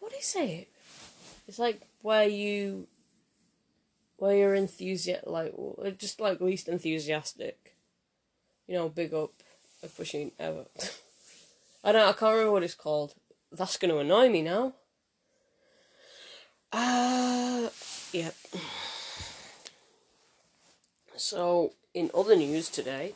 what? 0.00 0.12
is 0.12 0.36
it? 0.36 0.68
It's 1.48 1.58
like 1.58 1.80
where 2.02 2.28
you 2.28 2.86
where 4.22 4.36
you're 4.36 4.54
enthusiastic, 4.54 5.26
like 5.26 5.98
just 5.98 6.20
like 6.20 6.40
least 6.40 6.68
enthusiastic. 6.68 7.74
You 8.68 8.76
know, 8.76 8.88
big 8.88 9.12
up 9.12 9.32
a 9.82 9.88
Pusheen 9.88 10.30
ever. 10.38 10.66
I 11.84 11.90
don't. 11.90 12.08
I 12.08 12.12
can't 12.12 12.30
remember 12.30 12.52
what 12.52 12.62
it's 12.62 12.76
called. 12.76 13.14
That's 13.50 13.76
gonna 13.76 13.96
annoy 13.96 14.28
me 14.28 14.42
now. 14.42 14.74
Uh, 16.72 17.68
yeah. 18.12 18.30
So, 21.16 21.72
in 21.92 22.08
other 22.14 22.36
news 22.36 22.68
today, 22.68 23.14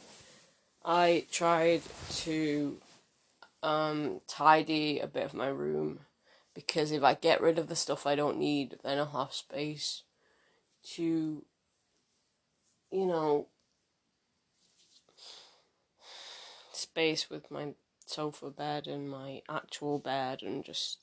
I 0.85 1.27
tried 1.31 1.83
to 2.25 2.79
um, 3.63 4.23
tidy 4.27 4.99
a 4.99 5.07
bit 5.07 5.23
of 5.23 5.35
my 5.35 5.47
room 5.47 6.01
because 6.53 6.91
if 6.91 7.05
I 7.05 7.15
get 7.15 7.41
rid 7.41 7.61
of 7.61 7.69
the 7.69 7.77
stuff 7.77 8.09
I 8.09 8.17
don't 8.17 8.41
need, 8.41 8.79
then 8.83 8.99
I'll 8.99 9.07
have 9.07 9.33
space 9.33 10.03
to, 10.95 11.45
you 12.91 13.07
know, 13.07 13.47
space 16.73 17.31
with 17.31 17.51
my 17.51 17.75
sofa 18.05 18.51
bed 18.51 18.87
and 18.87 19.11
my 19.11 19.43
actual 19.49 19.99
bed 19.99 20.43
and 20.43 20.65
just, 20.65 20.99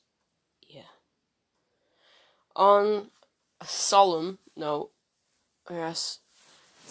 yeah. 0.68 0.82
On 2.56 3.08
a 3.60 3.66
solemn 3.66 4.38
note, 4.56 4.92
yes, 5.70 6.20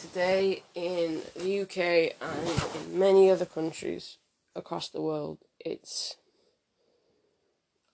Today 0.01 0.65
in 0.75 1.21
the 1.37 1.61
UK 1.61 2.17
and 2.21 2.87
in 2.91 2.99
many 2.99 3.31
other 3.31 3.47
countries 3.47 4.17
across 4.57 4.89
the 4.89 5.01
world, 5.01 5.39
it's 5.61 6.17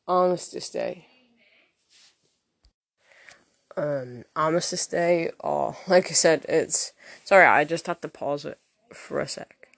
Armistice 0.07 0.71
Day. 0.71 1.08
Um, 3.79 4.25
Armistice 4.35 4.89
Day, 4.89 5.31
or 5.39 5.77
like 5.87 6.07
I 6.07 6.15
said, 6.15 6.45
it's 6.49 6.93
sorry, 7.23 7.47
I 7.47 7.63
just 7.63 7.87
had 7.87 8.03
to 8.03 8.09
pause 8.09 8.45
it 8.45 8.59
for 8.93 9.21
a 9.21 9.29
sec. 9.29 9.69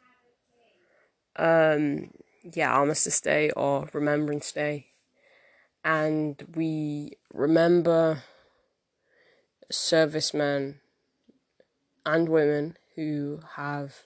Um, 1.36 2.10
yeah, 2.42 2.72
Armistice 2.72 3.20
Day 3.20 3.50
or 3.50 3.90
Remembrance 3.92 4.52
Day, 4.52 4.86
and 5.84 6.42
we 6.54 7.18
remember 7.34 8.22
servicemen 9.70 10.80
and 12.06 12.26
women 12.30 12.78
who 12.96 13.40
have 13.56 14.04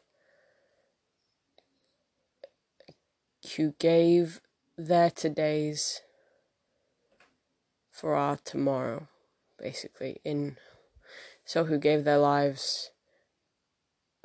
who 3.56 3.74
gave 3.78 4.40
their 4.76 5.10
todays 5.10 6.00
for 7.92 8.16
our 8.16 8.38
tomorrow, 8.44 9.06
basically. 9.58 10.20
In 10.24 10.56
so 11.44 11.64
who 11.64 11.78
gave 11.78 12.04
their 12.04 12.18
lives 12.18 12.90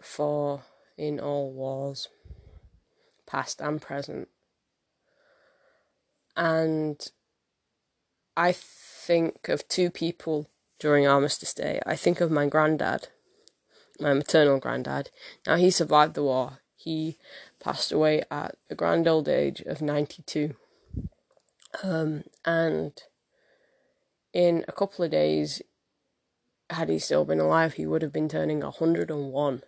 for 0.02 0.64
in 0.98 1.20
all 1.20 1.52
wars, 1.52 2.08
past 3.26 3.62
and 3.62 3.82
present. 3.82 4.28
And 6.36 7.06
I 8.36 8.54
think 8.54 9.50
of 9.50 9.68
two 9.68 9.90
people 9.90 10.50
during 10.80 11.06
Armistice 11.06 11.54
Day. 11.54 11.82
I 11.86 11.96
think 11.96 12.22
of 12.22 12.32
my 12.32 12.48
granddad, 12.48 13.10
my 14.00 14.14
maternal 14.14 14.60
granddad. 14.60 15.10
Now, 15.46 15.56
he 15.56 15.72
survived 15.72 16.14
the 16.14 16.24
war. 16.24 16.60
He 16.76 17.18
passed 17.60 17.92
away 17.92 18.24
at 18.32 18.56
a 18.70 18.76
grand 18.76 19.08
old 19.08 19.28
age 19.28 19.62
of 19.62 19.82
92. 19.82 20.56
Um, 21.84 22.24
and 22.46 22.94
in 24.34 24.66
a 24.68 24.72
couple 24.72 25.04
of 25.04 25.12
days, 25.12 25.62
had 26.70 26.90
he 26.90 27.00
still 27.00 27.26
been 27.26 27.40
alive, 27.40 27.74
he 27.74 27.86
would 27.86 28.02
have 28.02 28.14
been 28.14 28.30
turning 28.30 28.62
101. 28.62 29.64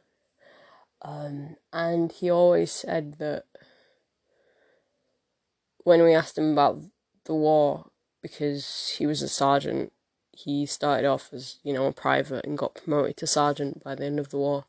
Um, 1.02 1.56
and 1.74 2.12
he 2.12 2.30
always 2.30 2.72
said 2.72 3.16
that 3.18 3.46
when 5.84 6.04
we 6.04 6.14
asked 6.14 6.38
him 6.38 6.52
about 6.52 6.82
the 7.26 7.34
war, 7.34 7.90
because 8.22 8.96
he 8.98 9.08
was 9.08 9.22
a 9.22 9.28
sergeant, 9.28 9.92
he 10.32 10.66
started 10.66 11.08
off 11.08 11.30
as, 11.34 11.58
you 11.64 11.74
know, 11.74 11.88
a 11.88 11.92
private 11.92 12.46
and 12.46 12.58
got 12.58 12.76
promoted 12.76 13.18
to 13.18 13.28
sergeant 13.28 13.84
by 13.84 13.96
the 13.96 14.06
end 14.06 14.20
of 14.20 14.30
the 14.30 14.38
war. 14.38 14.66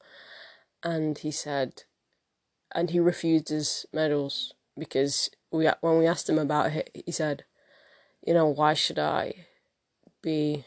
And 0.82 1.18
he 1.18 1.30
said, 1.30 1.84
and 2.74 2.90
he 2.90 2.98
refused 2.98 3.50
his 3.50 3.86
medals 3.92 4.54
because 4.76 5.30
we 5.50 5.68
when 5.82 5.98
we 5.98 6.06
asked 6.06 6.28
him 6.28 6.38
about 6.38 6.72
it, 6.72 6.90
he 7.04 7.12
said, 7.12 7.44
you 8.26 8.32
know, 8.32 8.46
why 8.46 8.72
should 8.72 8.98
I 8.98 9.46
be 10.22 10.64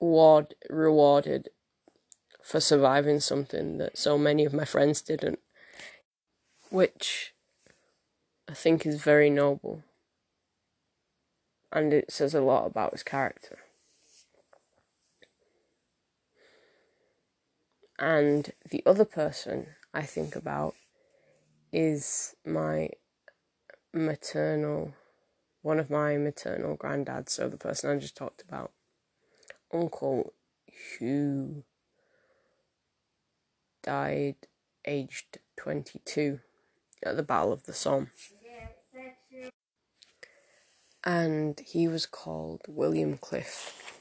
reward, 0.00 0.54
rewarded 0.70 1.50
for 2.42 2.60
surviving 2.60 3.20
something 3.20 3.78
that 3.78 3.98
so 3.98 4.16
many 4.16 4.44
of 4.44 4.52
my 4.52 4.64
friends 4.64 5.02
didn't, 5.02 5.40
which 6.70 7.34
I 8.48 8.54
think 8.54 8.86
is 8.86 9.02
very 9.02 9.30
noble. 9.30 9.82
And 11.72 11.92
it 11.92 12.12
says 12.12 12.34
a 12.34 12.40
lot 12.40 12.66
about 12.66 12.92
his 12.92 13.02
character. 13.02 13.58
And 17.98 18.52
the 18.70 18.82
other 18.86 19.04
person 19.04 19.68
I 19.92 20.02
think 20.02 20.36
about 20.36 20.74
is 21.72 22.34
my 22.44 22.90
maternal, 23.92 24.94
one 25.66 25.80
of 25.80 25.90
my 25.90 26.16
maternal 26.16 26.76
granddads, 26.76 27.30
so 27.30 27.48
the 27.48 27.56
person 27.56 27.90
I 27.90 27.98
just 27.98 28.16
talked 28.16 28.40
about, 28.40 28.70
uncle, 29.74 30.32
Hugh, 30.64 31.64
died 33.82 34.36
aged 34.84 35.38
22 35.56 36.38
at 37.04 37.16
the 37.16 37.24
Battle 37.24 37.52
of 37.52 37.64
the 37.64 37.72
Somme. 37.72 38.12
And 41.02 41.60
he 41.66 41.88
was 41.88 42.06
called 42.06 42.62
William 42.68 43.18
Cliff. 43.18 44.00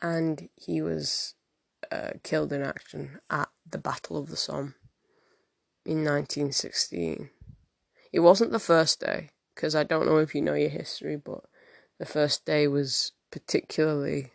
And 0.00 0.50
he 0.54 0.80
was 0.80 1.34
uh, 1.90 2.10
killed 2.22 2.52
in 2.52 2.62
action 2.62 3.18
at 3.28 3.48
the 3.68 3.78
Battle 3.78 4.16
of 4.16 4.28
the 4.28 4.36
Somme 4.36 4.76
in 5.84 6.04
1916. 6.04 7.30
It 8.12 8.20
wasn't 8.20 8.52
the 8.52 8.58
first 8.58 9.00
day, 9.00 9.30
because 9.54 9.74
I 9.74 9.84
don't 9.84 10.06
know 10.06 10.18
if 10.18 10.34
you 10.34 10.42
know 10.42 10.54
your 10.54 10.68
history, 10.68 11.16
but 11.16 11.44
the 11.98 12.06
first 12.06 12.44
day 12.44 12.66
was 12.66 13.12
particularly 13.30 14.32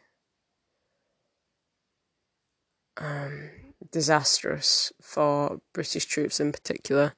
um, 2.98 3.50
disastrous 3.92 4.92
for 5.02 5.62
British 5.74 6.06
troops 6.06 6.40
in 6.40 6.52
particular. 6.52 7.14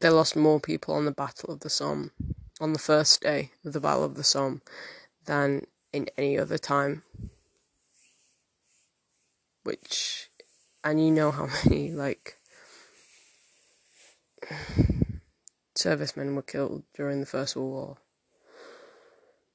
They 0.00 0.10
lost 0.10 0.36
more 0.36 0.60
people 0.60 0.94
on 0.94 1.06
the 1.06 1.12
Battle 1.12 1.50
of 1.52 1.60
the 1.60 1.70
Somme, 1.70 2.12
on 2.60 2.72
the 2.72 2.78
first 2.78 3.22
day 3.22 3.52
of 3.64 3.72
the 3.72 3.80
Battle 3.80 4.04
of 4.04 4.14
the 4.14 4.24
Somme, 4.24 4.62
than 5.24 5.66
in 5.92 6.08
any 6.16 6.38
other 6.38 6.58
time. 6.58 7.02
Which, 9.64 10.30
and 10.84 11.04
you 11.04 11.10
know 11.10 11.30
how 11.30 11.48
many, 11.64 11.90
like, 11.90 12.37
servicemen 15.74 16.34
were 16.34 16.42
killed 16.42 16.82
during 16.94 17.20
the 17.20 17.26
First 17.26 17.56
World 17.56 17.72
War. 17.72 17.96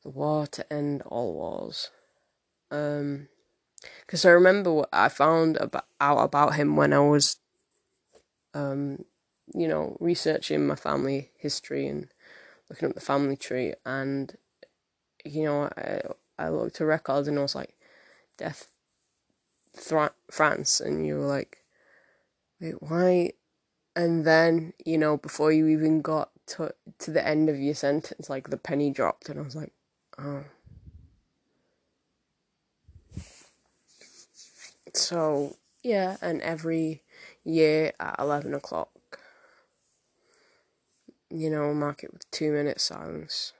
The 0.03 0.09
war 0.09 0.47
to 0.47 0.73
end 0.73 1.01
all 1.03 1.33
wars. 1.33 1.89
Um, 2.71 3.27
because 4.05 4.25
I 4.25 4.29
remember 4.29 4.71
what 4.71 4.89
I 4.91 5.09
found 5.09 5.57
about, 5.57 5.85
out 5.99 6.19
about 6.19 6.55
him 6.55 6.75
when 6.75 6.93
I 6.93 6.99
was, 6.99 7.37
um, 8.53 9.05
you 9.53 9.67
know, 9.67 9.97
researching 9.99 10.67
my 10.67 10.75
family 10.75 11.31
history 11.37 11.87
and 11.87 12.07
looking 12.69 12.89
up 12.89 12.95
the 12.95 13.01
family 13.01 13.35
tree, 13.35 13.73
and 13.85 14.35
you 15.25 15.43
know, 15.43 15.69
I 15.77 16.01
I 16.37 16.49
looked 16.49 16.81
at 16.81 16.87
records 16.87 17.27
and 17.27 17.37
I 17.37 17.41
was 17.41 17.55
like, 17.55 17.75
death, 18.37 18.67
France, 20.31 20.79
and 20.79 21.05
you 21.05 21.15
were 21.15 21.25
like, 21.25 21.59
wait, 22.59 22.81
why? 22.81 23.31
And 23.95 24.25
then 24.25 24.73
you 24.85 24.97
know, 24.97 25.17
before 25.17 25.51
you 25.51 25.67
even 25.67 26.01
got 26.01 26.29
to 26.47 26.73
to 26.99 27.11
the 27.11 27.25
end 27.25 27.49
of 27.49 27.59
your 27.59 27.75
sentence, 27.75 28.29
like 28.29 28.49
the 28.49 28.57
penny 28.57 28.91
dropped, 28.91 29.29
and 29.29 29.39
I 29.39 29.43
was 29.43 29.55
like, 29.55 29.73
oh. 30.17 30.43
So, 34.95 35.57
yeah, 35.81 36.17
and 36.21 36.41
every 36.41 37.01
year 37.43 37.93
at 37.99 38.15
11 38.19 38.53
o'clock, 38.53 39.19
you 41.29 41.49
know, 41.49 41.73
mark 41.73 42.03
it 42.03 42.13
with 42.13 42.29
two 42.29 42.51
minute 42.51 42.79
silence. 42.79 43.53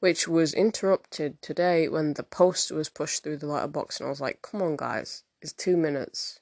Which 0.00 0.26
was 0.26 0.54
interrupted 0.54 1.40
today 1.42 1.88
when 1.88 2.14
the 2.14 2.22
post 2.22 2.72
was 2.72 2.88
pushed 2.88 3.22
through 3.22 3.38
the 3.38 3.46
letterbox, 3.46 4.00
and 4.00 4.06
I 4.06 4.10
was 4.10 4.20
like, 4.20 4.42
come 4.42 4.62
on, 4.62 4.76
guys, 4.76 5.22
it's 5.40 5.52
two 5.52 5.76
minutes. 5.76 6.40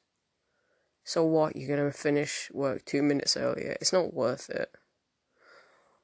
So 1.07 1.23
what? 1.23 1.55
You're 1.55 1.69
gonna 1.69 1.93
finish 1.93 2.51
work 2.53 2.85
two 2.85 3.01
minutes 3.01 3.37
earlier? 3.37 3.77
It's 3.81 3.93
not 3.93 4.13
worth 4.13 4.51
it. 4.51 4.75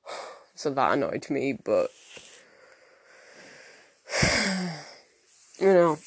So 0.55 0.69
that 0.75 0.93
annoyed 0.93 1.29
me, 1.31 1.55
but 1.55 1.91
you 5.59 5.67
know, 5.67 5.99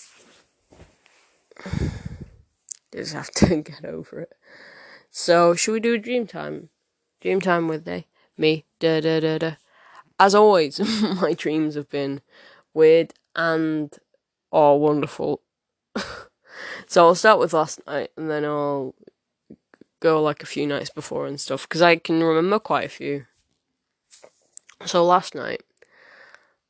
just 2.94 3.14
have 3.14 3.32
to 3.32 3.56
get 3.64 3.84
over 3.84 4.22
it. 4.22 4.34
So, 5.10 5.56
should 5.56 5.74
we 5.74 5.80
do 5.80 5.96
a 5.96 5.98
dream 5.98 6.28
time? 6.28 6.70
Dream 7.22 7.42
time 7.42 7.68
with 7.68 7.86
they, 7.86 8.06
me, 8.38 8.66
da 8.80 9.02
da 9.02 9.20
da 9.20 9.40
da. 9.40 9.52
As 10.20 10.36
always, 10.36 10.80
my 11.20 11.34
dreams 11.34 11.74
have 11.74 11.90
been 11.90 12.22
weird 12.74 13.16
and 13.36 13.92
oh 14.52 14.76
wonderful. 14.76 15.42
so 16.88 17.06
I'll 17.06 17.16
start 17.16 17.40
with 17.40 17.54
last 17.54 17.86
night, 17.88 18.12
and 18.18 18.30
then 18.30 18.46
I'll 18.46 18.96
go 20.00 20.22
like 20.22 20.44
a 20.44 20.48
few 20.48 20.68
nights 20.68 20.90
before 20.90 21.28
and 21.28 21.40
stuff 21.40 21.68
because 21.68 21.82
I 21.82 21.96
can 21.96 22.22
remember 22.24 22.60
quite 22.60 22.86
a 22.86 22.90
few. 22.90 23.26
So 24.86 25.04
last 25.04 25.36
night, 25.36 25.64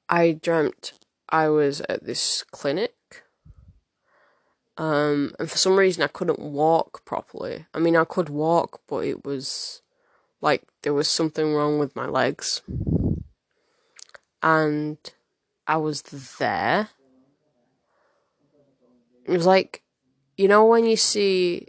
I 0.08 0.34
dreamt 0.34 0.94
I 1.30 1.50
was 1.50 1.82
at 1.90 2.06
this 2.06 2.44
clinic 2.52 3.24
um, 4.78 5.34
and 5.40 5.50
for 5.50 5.58
some 5.58 5.78
reason, 5.78 6.04
I 6.04 6.08
couldn't 6.08 6.40
walk 6.40 7.06
properly. 7.06 7.66
I 7.74 7.80
mean, 7.80 7.96
I 7.96 8.04
could 8.04 8.30
walk, 8.30 8.82
but 8.88 9.06
it 9.06 9.24
was 9.24 9.82
like 10.42 10.64
there 10.82 10.94
was 10.94 11.10
something 11.10 11.54
wrong 11.54 11.80
with 11.80 11.96
my 11.96 12.08
legs. 12.08 12.62
And 14.44 14.98
I 15.66 15.78
was 15.78 16.02
there. 16.02 16.90
It 19.26 19.32
was 19.32 19.46
like, 19.46 19.82
you 20.38 20.48
know, 20.48 20.66
when 20.66 20.86
you 20.86 20.96
see 20.96 21.68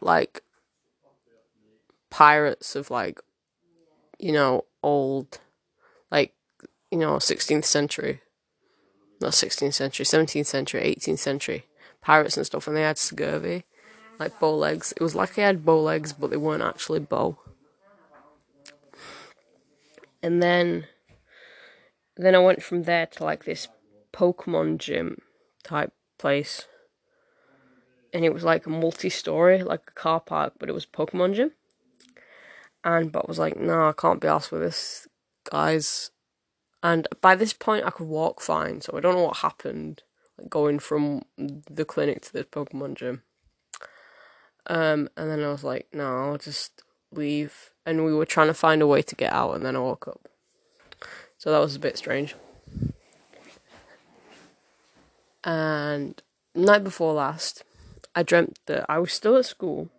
like 0.00 0.42
pirates 2.10 2.74
of 2.76 2.90
like, 2.90 3.20
you 4.18 4.32
know, 4.32 4.64
old, 4.82 5.38
like, 6.10 6.34
you 6.90 6.98
know, 6.98 7.16
16th 7.16 7.64
century, 7.64 8.20
not 9.20 9.32
16th 9.32 9.74
century, 9.74 10.04
17th 10.04 10.46
century, 10.46 10.96
18th 10.96 11.18
century 11.18 11.66
pirates 12.02 12.36
and 12.36 12.44
stuff, 12.44 12.66
and 12.68 12.76
they 12.76 12.82
had 12.82 12.98
scurvy, 12.98 13.64
like 14.18 14.38
bow 14.38 14.54
legs. 14.54 14.92
It 14.96 15.02
was 15.02 15.14
like 15.14 15.34
they 15.34 15.42
had 15.42 15.64
bow 15.64 15.80
legs, 15.80 16.12
but 16.12 16.30
they 16.30 16.36
weren't 16.36 16.62
actually 16.62 17.00
bow. 17.00 17.38
And 20.22 20.42
then 20.42 20.86
then 22.16 22.34
I 22.34 22.38
went 22.38 22.62
from 22.62 22.82
there 22.82 23.06
to 23.06 23.24
like 23.24 23.44
this 23.44 23.68
Pokemon 24.12 24.78
gym 24.78 25.22
type 25.62 25.93
place. 26.18 26.66
And 28.12 28.24
it 28.24 28.32
was 28.32 28.44
like 28.44 28.66
a 28.66 28.70
multi 28.70 29.10
story, 29.10 29.62
like 29.62 29.82
a 29.88 29.92
car 29.92 30.20
park, 30.20 30.54
but 30.58 30.68
it 30.68 30.72
was 30.72 30.86
Pokemon 30.86 31.34
gym. 31.34 31.52
And 32.84 33.10
but 33.10 33.28
was 33.28 33.38
like, 33.38 33.56
no, 33.56 33.88
I 33.88 33.92
can't 33.92 34.20
be 34.20 34.28
asked 34.28 34.52
with 34.52 34.60
this, 34.60 35.08
guys. 35.50 36.10
And 36.82 37.08
by 37.20 37.34
this 37.34 37.52
point 37.52 37.86
I 37.86 37.90
could 37.90 38.06
walk 38.06 38.40
fine, 38.40 38.80
so 38.82 38.96
I 38.96 39.00
don't 39.00 39.14
know 39.14 39.24
what 39.24 39.38
happened, 39.38 40.02
like 40.38 40.50
going 40.50 40.78
from 40.78 41.22
the 41.36 41.84
clinic 41.84 42.20
to 42.22 42.32
the 42.32 42.44
Pokemon 42.44 42.94
gym. 42.94 43.22
Um, 44.66 45.08
and 45.16 45.30
then 45.30 45.42
I 45.42 45.50
was 45.50 45.64
like, 45.64 45.88
no, 45.92 46.04
I'll 46.04 46.38
just 46.38 46.82
leave. 47.10 47.70
And 47.86 48.04
we 48.04 48.14
were 48.14 48.26
trying 48.26 48.48
to 48.48 48.54
find 48.54 48.82
a 48.82 48.86
way 48.86 49.02
to 49.02 49.14
get 49.14 49.32
out, 49.32 49.54
and 49.54 49.64
then 49.64 49.76
I 49.76 49.80
woke 49.80 50.08
up. 50.08 50.28
So 51.38 51.50
that 51.50 51.58
was 51.58 51.74
a 51.74 51.80
bit 51.80 51.98
strange. 51.98 52.34
And 55.44 56.20
night 56.54 56.84
before 56.84 57.12
last, 57.12 57.64
I 58.14 58.22
dreamt 58.22 58.58
that 58.66 58.86
I 58.88 58.98
was 58.98 59.12
still 59.12 59.36
at 59.36 59.44
school, 59.44 59.90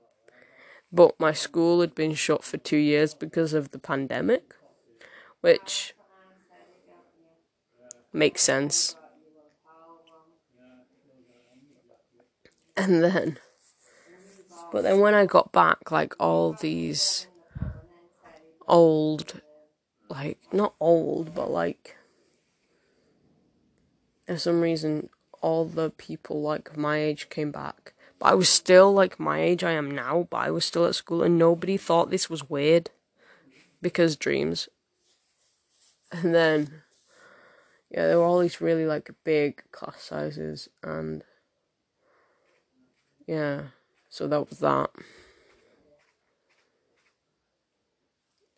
but 0.92 1.20
my 1.20 1.34
school 1.34 1.82
had 1.82 1.94
been 1.94 2.16
shut 2.16 2.44
for 2.44 2.58
two 2.58 2.78
years 2.78 3.14
because 3.14 3.54
of 3.54 3.72
the 3.72 3.80
pandemic, 3.80 4.56
which 5.42 5.94
makes 8.12 8.42
sense. 8.42 8.96
And 12.76 13.04
then 13.04 13.38
but 14.72 14.84
then 14.84 15.00
when 15.00 15.14
I 15.14 15.26
got 15.26 15.52
back, 15.52 15.92
like 15.92 16.16
all 16.20 16.54
these 16.54 17.28
old, 18.68 19.42
like 20.10 20.38
not 20.52 20.74
old, 20.80 21.34
but 21.34 21.50
like 21.50 21.96
for 24.28 24.38
some 24.38 24.60
reason 24.60 25.10
all 25.46 25.64
the 25.64 25.92
people 25.92 26.42
like 26.42 26.76
my 26.76 26.98
age 26.98 27.30
came 27.30 27.52
back. 27.52 27.94
But 28.18 28.32
I 28.32 28.34
was 28.34 28.50
still 28.50 28.92
like 28.92 29.20
my 29.20 29.40
age 29.40 29.64
I 29.64 29.74
am 29.74 29.92
now, 29.92 30.28
but 30.32 30.38
I 30.38 30.50
was 30.50 30.66
still 30.66 30.86
at 30.88 30.96
school 30.96 31.22
and 31.22 31.38
nobody 31.38 31.78
thought 31.78 32.10
this 32.10 32.32
was 32.32 32.50
weird 32.50 32.90
because 33.80 34.16
dreams. 34.16 34.68
And 36.12 36.34
then 36.34 36.82
yeah, 37.92 38.08
there 38.08 38.18
were 38.18 38.24
all 38.24 38.40
these 38.40 38.60
really 38.60 38.88
like 38.88 39.12
big 39.24 39.62
class 39.72 40.02
sizes 40.02 40.68
and 40.82 41.24
yeah. 43.28 43.66
So 44.10 44.28
that 44.28 44.50
was 44.50 44.60
that. 44.60 44.90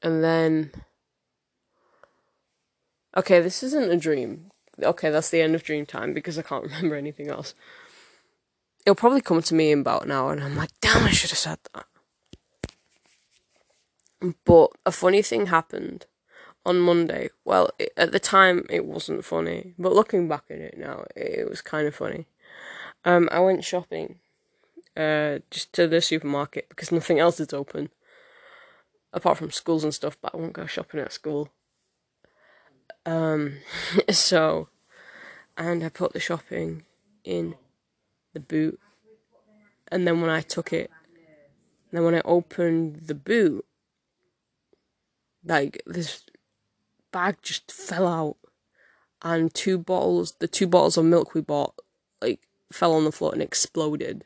And 0.02 0.24
then. 0.24 0.72
Okay, 3.18 3.42
this 3.42 3.62
isn't 3.64 3.92
a 3.92 3.98
dream. 3.98 4.52
Okay, 4.82 5.10
that's 5.10 5.30
the 5.30 5.42
end 5.42 5.56
of 5.56 5.64
dream 5.64 5.86
time 5.86 6.14
because 6.14 6.38
I 6.38 6.42
can't 6.42 6.64
remember 6.70 6.96
anything 6.96 7.30
else. 7.30 7.54
It'll 8.86 8.96
probably 8.96 9.22
come 9.22 9.42
to 9.42 9.54
me 9.56 9.72
in 9.72 9.82
about 9.82 10.06
an 10.06 10.12
hour, 10.12 10.32
and 10.32 10.44
I'm 10.44 10.56
like, 10.56 10.72
damn, 10.82 11.04
I 11.04 11.12
should 11.12 11.32
have 11.32 11.40
said 11.40 11.60
that. 11.74 11.86
But 14.46 14.72
a 14.86 14.92
funny 14.92 15.22
thing 15.22 15.48
happened 15.48 16.06
on 16.66 16.80
Monday. 16.80 17.30
Well, 17.46 17.70
it, 17.78 17.92
at 17.98 18.12
the 18.12 18.20
time, 18.20 18.66
it 18.70 18.86
wasn't 18.86 19.26
funny, 19.26 19.74
but 19.78 19.94
looking 19.94 20.28
back 20.28 20.44
at 20.50 20.60
it 20.60 20.78
now, 20.78 21.06
it, 21.16 21.40
it 21.40 21.50
was 21.50 21.62
kind 21.62 21.88
of 21.88 21.96
funny. 21.96 22.28
Um, 23.06 23.30
I 23.32 23.40
went 23.40 23.64
shopping 23.64 24.20
uh, 24.96 25.40
just 25.52 25.72
to 25.74 25.88
the 25.88 26.02
supermarket 26.02 26.68
because 26.70 26.92
nothing 26.92 27.20
else 27.20 27.40
is 27.40 27.54
open 27.54 27.90
apart 29.14 29.38
from 29.38 29.52
schools 29.52 29.84
and 29.84 29.94
stuff. 29.94 30.18
But 30.22 30.34
I 30.34 30.38
won't 30.38 30.54
go 30.54 30.66
shopping 30.66 31.00
at 31.00 31.14
school. 31.14 31.50
Um, 33.08 33.60
so, 34.12 34.68
and 35.58 35.84
I 35.84 35.90
put 35.90 36.14
the 36.14 36.20
shopping 36.20 36.84
in 37.24 37.56
the 38.34 38.40
boot, 38.40 38.80
and 39.88 40.06
then 40.06 40.22
when 40.22 40.30
I 40.30 40.42
took 40.42 40.74
it, 40.74 40.92
then 41.92 42.04
when 42.04 42.16
I 42.16 42.22
opened 42.26 43.08
the 43.08 43.16
boot, 43.16 43.66
like 45.44 45.82
this 45.88 46.24
bag 47.14 47.38
just 47.42 47.72
fell 47.72 48.06
out, 48.06 48.36
and 49.22 49.54
two 49.54 49.78
bottles, 49.78 50.34
the 50.40 50.48
two 50.48 50.68
bottles 50.68 50.98
of 50.98 51.06
milk 51.06 51.34
we 51.34 51.42
bought, 51.42 51.76
like 52.22 52.42
fell 52.72 52.94
on 52.94 53.06
the 53.06 53.12
floor 53.12 53.32
and 53.34 53.42
exploded. 53.42 54.26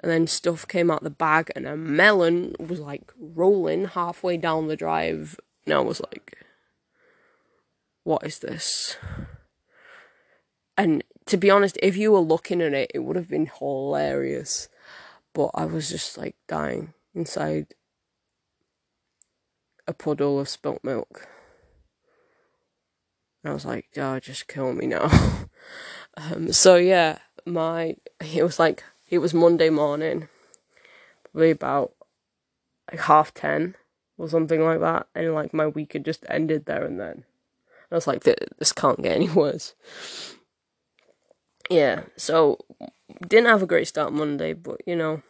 And 0.00 0.10
then 0.10 0.26
stuff 0.26 0.66
came 0.66 0.90
out 0.90 1.04
the 1.04 1.10
bag 1.10 1.52
and 1.54 1.64
a 1.64 1.76
melon 1.76 2.56
was 2.58 2.80
like 2.80 3.12
rolling 3.16 3.84
halfway 3.84 4.36
down 4.36 4.66
the 4.66 4.74
drive. 4.74 5.38
And 5.64 5.74
I 5.74 5.78
was 5.78 6.00
like 6.00 6.41
what 8.04 8.24
is 8.26 8.38
this? 8.40 8.96
And 10.76 11.04
to 11.26 11.36
be 11.36 11.50
honest 11.50 11.78
if 11.82 11.96
you 11.96 12.12
were 12.12 12.20
looking 12.20 12.60
at 12.60 12.74
it 12.74 12.90
it 12.94 13.00
would 13.00 13.16
have 13.16 13.28
been 13.28 13.50
hilarious. 13.58 14.68
But 15.34 15.50
I 15.54 15.64
was 15.64 15.88
just 15.88 16.18
like 16.18 16.36
dying 16.46 16.94
inside 17.14 17.74
a 19.86 19.92
puddle 19.92 20.38
of 20.38 20.48
spilt 20.48 20.82
milk. 20.82 21.28
And 23.42 23.50
I 23.50 23.54
was 23.54 23.64
like 23.64 23.86
oh 23.96 24.18
just 24.20 24.48
kill 24.48 24.72
me 24.72 24.86
now. 24.86 25.10
Um, 26.14 26.52
so 26.52 26.76
yeah 26.76 27.20
my 27.46 27.96
it 28.20 28.42
was 28.42 28.58
like 28.58 28.84
it 29.10 29.18
was 29.18 29.34
Monday 29.34 29.70
morning, 29.70 30.28
probably 31.24 31.50
about 31.50 31.92
like 32.90 33.00
half 33.00 33.34
ten 33.34 33.74
or 34.16 34.28
something 34.28 34.62
like 34.62 34.80
that, 34.80 35.06
and 35.14 35.34
like 35.34 35.52
my 35.52 35.66
week 35.66 35.92
had 35.92 36.04
just 36.04 36.24
ended 36.28 36.66
there 36.66 36.84
and 36.84 36.98
then. 36.98 37.24
I 37.92 37.94
was 37.94 38.06
like, 38.06 38.24
this 38.24 38.72
can't 38.72 39.02
get 39.02 39.16
any 39.16 39.28
worse. 39.42 39.74
Yeah, 41.70 42.04
so 42.16 42.58
didn't 43.28 43.48
have 43.48 43.62
a 43.62 43.66
great 43.66 43.86
start 43.86 44.12
Monday, 44.12 44.54
but 44.54 44.80
you 44.86 44.96
know, 44.96 45.22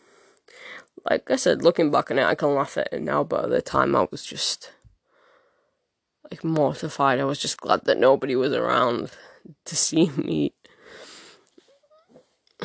like 1.09 1.31
I 1.31 1.37
said, 1.37 1.63
looking 1.63 1.91
back 1.91 2.11
on 2.11 2.19
it, 2.19 2.25
I 2.25 2.35
can 2.35 2.55
laugh 2.55 2.79
at 2.79 2.93
it 2.93 3.03
now, 3.03 3.25
but 3.25 3.45
at 3.45 3.51
the 3.51 3.63
time 3.63 3.97
I 3.97 4.07
was 4.11 4.25
just 4.25 4.73
like 6.31 6.45
mortified. 6.45 7.19
I 7.21 7.25
was 7.25 7.39
just 7.39 7.61
glad 7.61 7.85
that 7.85 7.99
nobody 7.99 8.37
was 8.37 8.53
around 8.53 9.11
to 9.65 9.77
see 9.77 10.11
me 10.17 10.55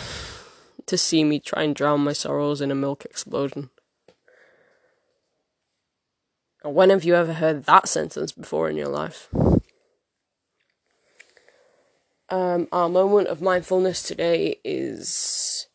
to 0.86 0.98
see 0.98 1.24
me 1.24 1.40
try 1.40 1.64
and 1.64 1.76
drown 1.76 2.04
my 2.04 2.14
sorrows 2.14 2.62
in 2.62 2.72
a 2.72 2.76
milk 2.76 3.04
explosion. 3.04 3.72
when 6.64 6.90
have 6.90 7.04
you 7.04 7.16
ever 7.16 7.34
heard 7.34 7.64
that 7.64 7.88
sentence 7.88 8.32
before 8.34 8.70
in 8.70 8.76
your 8.76 8.90
life? 8.90 9.30
Um, 12.30 12.68
our 12.74 12.90
moment 12.90 13.30
of 13.30 13.42
mindfulness 13.42 14.04
today 14.04 14.60
is 14.66 15.68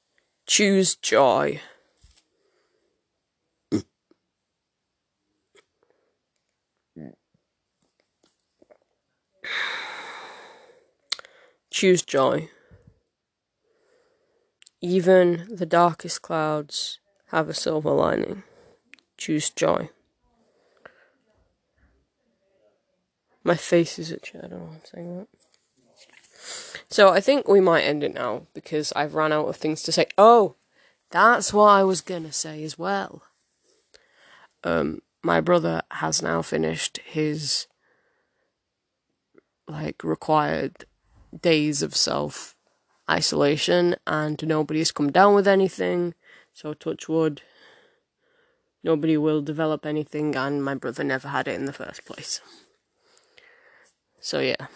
choose 0.47 0.95
joy. 0.95 1.61
choose 11.71 12.03
joy. 12.03 12.51
Even 14.83 15.47
the 15.49 15.65
darkest 15.65 16.21
clouds 16.21 16.99
have 17.29 17.49
a 17.49 17.55
silver 17.55 17.93
lining. 17.93 18.43
Choose 19.17 19.49
joy. 19.49 19.89
My 23.43 23.55
face 23.57 23.99
is 23.99 24.13
a 24.13 24.19
why 24.59 24.75
I'm 24.75 24.81
saying 24.85 25.19
that. 25.19 25.42
So 26.89 27.09
I 27.09 27.21
think 27.21 27.49
we 27.49 27.61
might 27.61 27.83
end 27.83 28.03
it 28.03 28.15
now 28.15 28.43
because 28.55 28.93
I've 28.95 29.15
run 29.15 29.33
out 29.33 29.49
of 29.49 29.57
things 29.57 29.83
to 29.85 29.93
say. 29.93 30.07
Oh, 30.19 30.57
that's 31.11 31.53
what 31.53 31.67
I 31.69 31.85
was 31.85 32.01
gonna 32.01 32.33
say 32.33 32.63
as 32.65 32.79
well. 32.79 33.23
Um, 34.65 35.03
my 35.23 35.41
brother 35.41 35.83
has 35.91 36.23
now 36.23 36.43
finished 36.43 36.99
his 37.05 37.67
like 39.69 40.05
required 40.05 40.85
days 41.41 41.83
of 41.83 41.97
self 41.97 42.55
isolation 43.11 43.97
and 44.07 44.45
nobody's 44.47 44.93
come 44.93 45.11
down 45.11 45.35
with 45.35 45.49
anything. 45.49 46.15
So, 46.53 46.75
touch 46.75 47.09
wood, 47.09 47.41
nobody 48.85 49.17
will 49.17 49.41
develop 49.41 49.87
anything, 49.87 50.37
and 50.37 50.63
my 50.63 50.75
brother 50.75 51.03
never 51.03 51.29
had 51.29 51.49
it 51.49 51.55
in 51.55 51.65
the 51.65 51.73
first 51.73 52.05
place. 52.05 52.43
So, 54.21 54.41
yeah, 54.41 54.67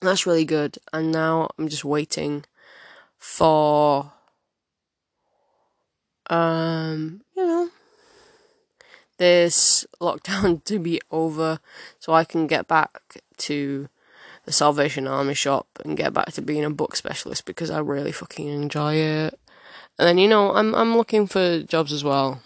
that's 0.00 0.26
really 0.26 0.44
good. 0.44 0.78
And 0.92 1.12
now 1.12 1.50
I'm 1.58 1.68
just 1.68 1.84
waiting 1.84 2.44
for, 3.18 4.12
um, 6.28 7.22
you 7.36 7.46
know, 7.46 7.70
this 9.18 9.86
lockdown 10.00 10.62
to 10.66 10.78
be 10.78 11.00
over 11.10 11.60
so 11.98 12.12
I 12.12 12.24
can 12.24 12.46
get 12.46 12.68
back 12.68 13.22
to 13.38 13.88
the 14.44 14.52
Salvation 14.52 15.06
Army 15.06 15.34
shop 15.34 15.66
and 15.84 15.96
get 15.96 16.12
back 16.12 16.32
to 16.32 16.42
being 16.42 16.64
a 16.64 16.70
book 16.70 16.94
specialist 16.94 17.44
because 17.46 17.70
I 17.70 17.78
really 17.78 18.12
fucking 18.12 18.48
enjoy 18.48 18.94
it. 18.94 19.38
And 19.98 20.06
then 20.06 20.18
you 20.18 20.28
know, 20.28 20.52
I'm 20.54 20.74
I'm 20.74 20.96
looking 20.96 21.26
for 21.26 21.62
jobs 21.62 21.92
as 21.92 22.04
well. 22.04 22.42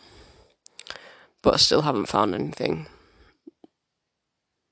But 1.42 1.54
I 1.54 1.56
still 1.56 1.82
haven't 1.82 2.06
found 2.06 2.34
anything. 2.34 2.86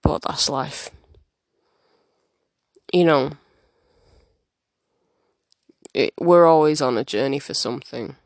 but 0.03 0.23
that's 0.23 0.49
life. 0.49 0.91
You 2.93 3.05
know, 3.05 3.33
it, 5.93 6.15
we're 6.19 6.47
always 6.47 6.81
on 6.81 6.97
a 6.97 7.05
journey 7.05 7.39
for 7.39 7.55
something. 7.55 8.17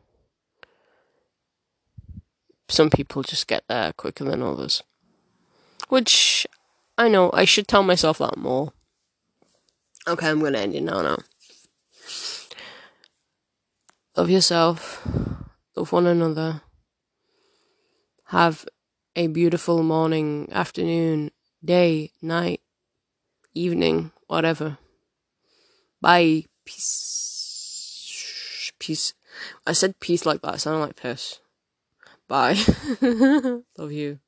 Some 2.69 2.89
people 2.89 3.23
just 3.23 3.47
get 3.47 3.63
there 3.67 3.93
quicker 3.93 4.23
than 4.23 4.41
others. 4.41 4.83
Which 5.89 6.47
I 6.97 7.09
know 7.09 7.29
I 7.33 7.45
should 7.45 7.67
tell 7.67 7.83
myself 7.83 8.19
that 8.19 8.37
more. 8.37 8.73
Okay, 10.07 10.29
I'm 10.29 10.41
gonna 10.41 10.59
end 10.59 10.75
it 10.75 10.81
now 10.81 11.01
now. 11.01 11.17
Love 14.15 14.29
yourself, 14.29 15.07
love 15.75 15.91
one 15.91 16.07
another. 16.07 16.61
Have 18.25 18.65
a 19.15 19.27
beautiful 19.27 19.83
morning, 19.83 20.49
afternoon, 20.51 21.31
day, 21.63 22.11
night, 22.21 22.61
evening, 23.53 24.11
whatever. 24.27 24.77
Bye. 26.01 26.45
Peace. 26.65 28.71
Peace. 28.79 29.13
I 29.65 29.73
said 29.73 29.99
peace 29.99 30.25
like 30.25 30.41
that. 30.41 30.55
It 30.55 30.59
sounded 30.59 30.79
like 30.79 30.95
piss. 30.95 31.39
Bye. 32.27 32.57
Love 33.77 33.91
you. 33.91 34.19